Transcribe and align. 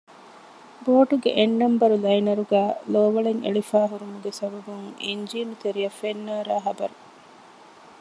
ބޯޓުގެ 0.83 1.31
އެއް 1.37 1.57
ނަންބަރު 1.59 1.97
ލައިނަރުގައި 2.05 2.71
ލޯވަޅެއް 2.93 3.41
އެޅިފައި 3.45 3.89
ހުރުމުގެ 3.91 4.31
ސަބަބުން 4.39 4.87
އިންޖީނު 5.05 5.53
ތެރެއަށް 5.61 5.97
ފެން 5.99 6.21
ނާރާ 6.27 6.55
ޚަބަރު 6.65 6.95